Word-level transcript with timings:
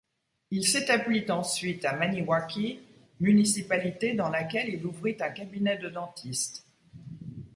Il 0.49 0.67
s'établit 0.67 1.29
ensuite 1.29 1.85
à 1.85 1.93
Maniwaki, 1.95 2.79
municipalité 3.19 4.15
dans 4.15 4.29
laquelle 4.29 4.69
il 4.69 4.83
ouvrit 4.83 5.15
un 5.19 5.29
cabinet 5.29 5.77
de 5.77 5.89
dentiste. 5.89 6.65